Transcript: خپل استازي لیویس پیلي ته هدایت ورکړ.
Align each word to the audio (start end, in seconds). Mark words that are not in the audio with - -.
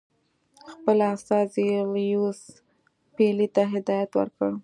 خپل 0.71 0.97
استازي 1.13 1.67
لیویس 1.93 2.41
پیلي 3.15 3.47
ته 3.55 3.61
هدایت 3.73 4.11
ورکړ. 4.19 4.51